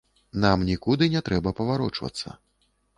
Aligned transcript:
Нам 0.45 0.63
нікуды 0.69 1.11
не 1.17 1.23
трэба 1.29 1.57
паварочвацца. 1.63 2.39